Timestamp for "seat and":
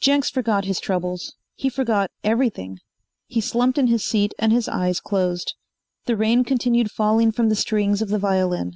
4.02-4.50